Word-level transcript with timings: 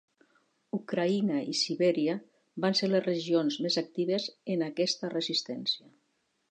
Ucraïna 0.77 1.41
i 1.51 1.53
Sibèria 1.59 2.15
van 2.65 2.79
ser 2.81 2.91
les 2.95 3.07
regions 3.09 3.59
més 3.67 3.79
actives 3.87 4.27
en 4.57 4.69
aquesta 4.71 5.13
resistència. 5.19 5.91